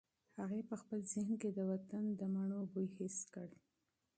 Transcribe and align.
هغې 0.39 0.61
په 0.69 0.75
خپل 0.81 0.99
ذهن 1.13 1.33
کې 1.41 1.49
د 1.53 1.59
وطن 1.71 2.03
د 2.19 2.21
مڼو 2.33 2.59
بوی 2.71 2.87
حس 2.95 3.17
کړ. 3.33 3.47